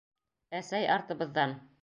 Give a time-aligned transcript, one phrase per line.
[0.61, 1.57] Әсәй артыбыҙҙан: